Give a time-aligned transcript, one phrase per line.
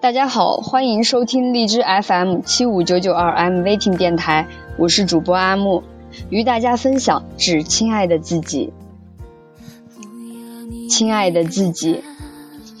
[0.00, 4.46] 大家好，欢迎收听荔枝 FM 七五九九二 M Waiting 电台，
[4.78, 5.82] 我是主播阿木，
[6.30, 8.72] 与大家分享致亲爱的自己。
[10.88, 12.04] 亲爱的自己，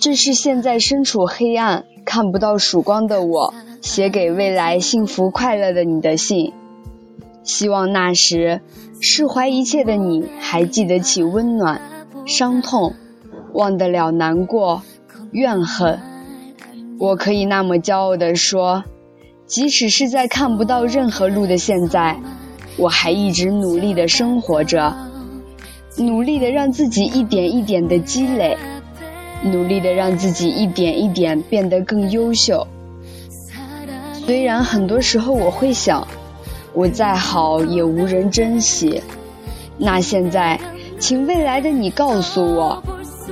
[0.00, 6.52] 这是现在身处黑暗、看不到曙光的我写给未来幸福快乐的你的信。
[7.44, 8.60] 希望那时
[9.00, 11.80] 释怀一切的你，还记得起温暖、
[12.26, 12.94] 伤痛，
[13.52, 14.82] 忘得了难过、
[15.30, 15.98] 怨恨。
[16.98, 18.84] 我可以那么骄傲地说，
[19.46, 22.18] 即使是在看不到任何路的现在，
[22.76, 24.94] 我还一直努力地生活着，
[25.98, 28.56] 努力地让自己一点一点地积累，
[29.42, 32.66] 努力地让自己一点一点变得更优秀。
[34.24, 36.06] 虽然很多时候我会想，
[36.72, 39.02] 我再好也无人珍惜，
[39.76, 40.60] 那现在，
[40.98, 42.80] 请未来的你告诉我。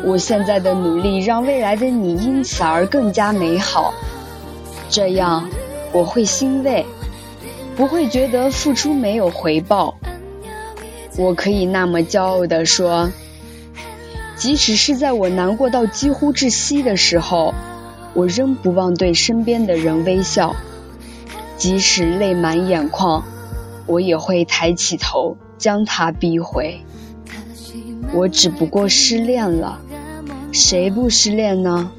[0.05, 3.93] 我现在的努力让未来的你因此而更加美好，
[4.89, 5.49] 这样
[5.93, 6.85] 我会欣慰，
[7.77, 9.97] 不会觉得付出没有回报。
[11.19, 13.11] 我可以那么骄傲地说，
[14.37, 17.53] 即使是在我难过到几乎窒息的时候，
[18.15, 20.57] 我仍不忘对身边的人微笑，
[21.59, 23.23] 即使泪满眼眶，
[23.87, 26.81] 我也会抬起头将它逼回。
[28.13, 29.79] 我只不过失恋了。
[30.53, 31.91] 谁不失恋呢？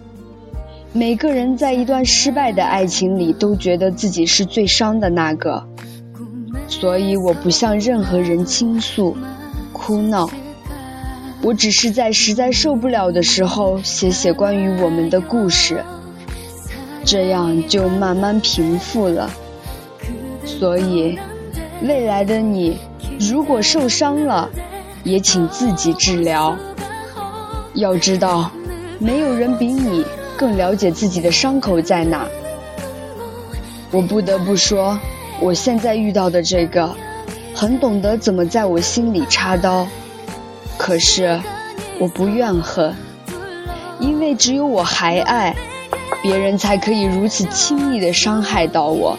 [0.93, 5.65] 每个人在一段失败的爱情里，都觉得自己是最伤的那个，
[6.67, 9.15] 所以我不向任何人倾诉、
[9.71, 10.29] 哭闹。
[11.41, 15.81] 我只是在实在受不了的时候，写写关于我们的故事，
[17.05, 19.29] 这样就慢慢平复了。
[20.45, 21.17] 所以，
[21.83, 22.77] 未来的你，
[23.17, 24.49] 如果受伤了，
[25.05, 26.57] 也请自己治疗。
[27.73, 28.51] 要知道，
[28.99, 30.05] 没有人比你
[30.37, 32.27] 更了解自己的伤口在哪。
[33.91, 34.99] 我不得不说，
[35.39, 36.95] 我现在遇到的这个，
[37.53, 39.87] 很懂得怎么在我心里插刀。
[40.77, 41.39] 可是，
[41.99, 42.95] 我不怨恨，
[43.99, 45.55] 因为只有我还爱，
[46.23, 49.17] 别人才可以如此轻易的伤害到我。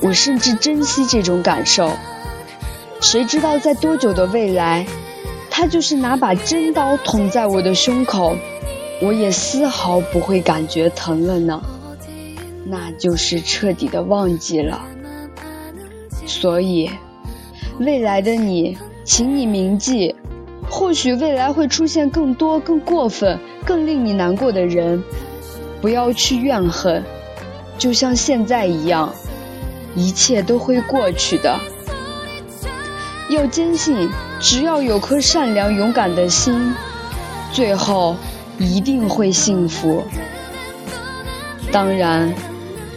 [0.00, 1.92] 我甚至珍惜这种感受。
[3.00, 4.86] 谁知道在多久的未来？
[5.60, 8.34] 他就是拿把真刀捅在我的胸口，
[9.02, 11.62] 我也丝毫不会感觉疼了呢。
[12.64, 14.80] 那就是彻底的忘记了。
[16.24, 16.90] 所以，
[17.78, 20.14] 未来的你，请你铭记，
[20.70, 25.04] 或许未来会出现更多、更过分、更令你难过的人，
[25.82, 27.04] 不要去怨恨，
[27.76, 29.12] 就像现在一样，
[29.94, 31.60] 一切都会过去的。
[33.28, 34.08] 要坚信。
[34.40, 36.74] 只要有颗善良勇敢的心，
[37.52, 38.16] 最后
[38.58, 40.02] 一定会幸福。
[41.70, 42.32] 当然，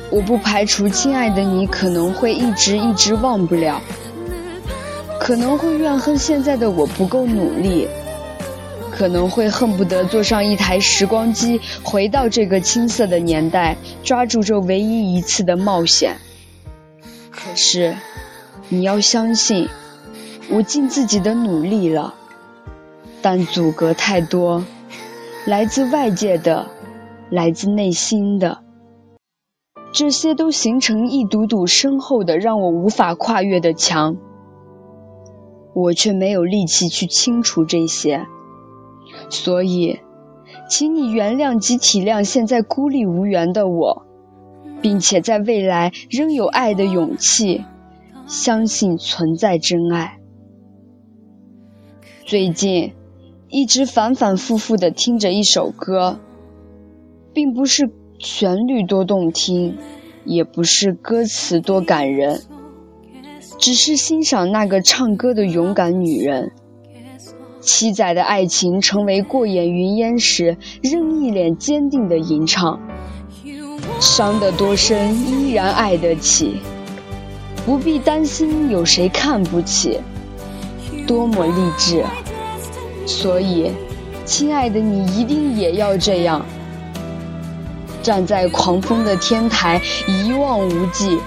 [0.10, 3.82] 我不排除亲爱的你可能会一直一直忘不了，
[5.20, 7.88] 可能会怨恨现在的我不够努力，
[8.90, 16.16] 可能会恨不得坐上一台时光机回到这个青涩的年代，抓住这唯一一次的冒险。
[17.30, 17.96] 可是，
[18.70, 19.68] 你要相信。
[20.50, 22.14] 我尽自己的努力了，
[23.22, 24.64] 但阻隔太多，
[25.46, 26.68] 来自外界的，
[27.30, 28.60] 来自内心的，
[29.94, 34.18] 这些都形成一堵堵深厚的、让我无法跨越的墙。
[35.74, 38.28] 我却没有力气去清除这些，
[39.30, 40.02] 所以，
[40.70, 44.06] 请你原谅及体谅现在孤立无援的我，
[44.82, 47.64] 并且在未来仍有爱的勇气，
[48.28, 50.20] 相信存在真爱。
[52.26, 52.94] 最近，
[53.50, 56.20] 一直反反复复的听着一首歌，
[57.34, 59.78] 并不是旋律多动听，
[60.24, 62.42] 也不是歌词多感人，
[63.60, 66.54] 只是欣赏那个唱歌的勇敢女人。
[67.60, 72.80] 七载的爱情成为过眼云烟时，仍一脸坚定的吟唱。
[74.00, 76.56] 伤得多深，依然爱得起，
[77.66, 80.00] 不必担心有谁看不起。
[81.06, 82.04] 多么励志！
[83.06, 83.72] 所以，
[84.26, 86.46] 亲爱的，你一定也要这样，
[88.02, 91.20] 站在狂风的天台，一望无际。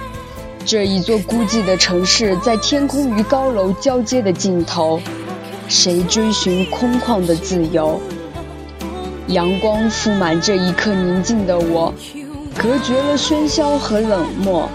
[0.64, 5.00] 这一座孤寂的城市，在天空与高楼交接的尽头，
[5.68, 8.00] 谁追寻空旷的自由？
[9.28, 11.92] 阳光覆满这一刻宁静的我，
[12.56, 14.68] 隔绝了喧嚣和冷漠。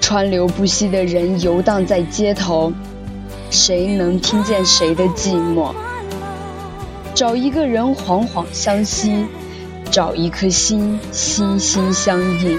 [0.00, 2.72] 川流不息的人游荡在街头。
[3.54, 5.72] 谁能听见谁的寂寞？
[7.14, 9.24] 找一个人惶惶相惜，
[9.92, 12.58] 找一颗心心心相印。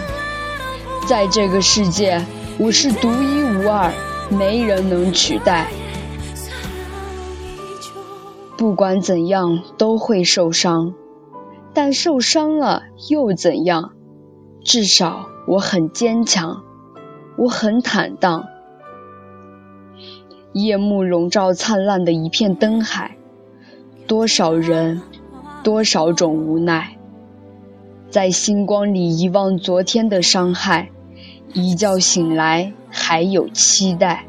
[1.06, 2.26] 在这个世界，
[2.58, 3.92] 我是独一无二，
[4.30, 5.70] 没人能取代。
[8.56, 10.94] 不管怎样都会受伤，
[11.74, 13.92] 但受伤了又怎样？
[14.64, 16.64] 至少我很坚强，
[17.38, 18.46] 我很坦荡。
[20.56, 23.18] 夜幕笼罩灿烂的一片灯海，
[24.08, 25.02] 多少人，
[25.66, 26.96] 多少种无奈，
[28.10, 30.92] 在星光里遗忘昨天的伤害，
[31.54, 34.24] 一觉醒来还有期待。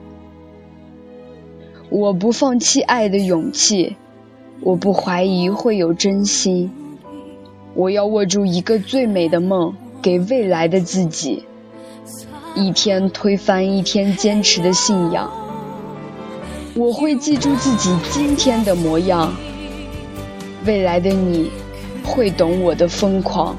[1.90, 3.94] 我不放弃爱的勇气。
[4.62, 6.72] 我不怀疑会有真心，
[7.74, 11.44] 我要握住一个最美的梦，给未来的自己。
[12.56, 15.30] 一天推翻一天坚持的信仰，
[16.76, 19.34] 我会记住自己今天的模样。
[20.66, 21.50] 未来的你，
[22.04, 23.56] 会懂我的疯狂。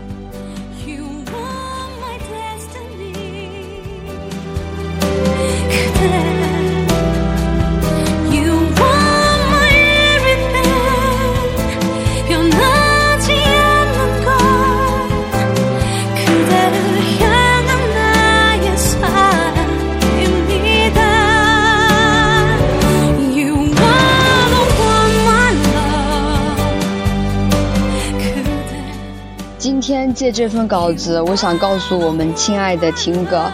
[29.67, 33.51] 今天借这份稿子，我想告诉我们亲爱的听哥，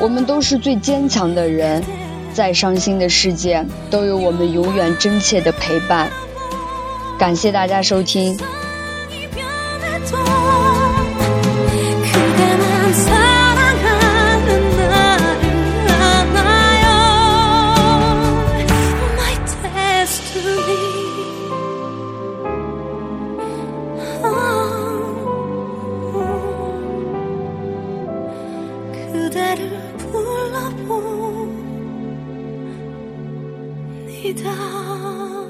[0.00, 1.80] 我们都是最坚强的人，
[2.32, 6.10] 再伤心的世界都有我们永远真切的陪伴。
[7.16, 8.36] 感谢大家收听。
[34.24, 35.43] 你的。